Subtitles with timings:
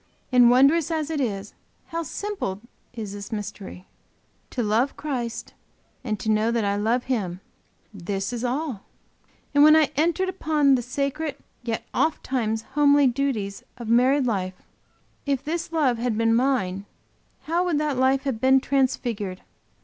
[0.31, 1.53] And wondrous as it is,
[1.89, 2.59] how simple
[2.91, 3.85] is this mystery!
[4.49, 5.53] To love Christ
[6.03, 7.39] and to know that I love Him
[7.93, 8.81] this is all!
[9.53, 14.55] And when I entered upon the sacred yet oft times homely duties of married life,
[15.27, 16.85] if this love had been mine,
[17.43, 19.43] how would that life have been transfigured!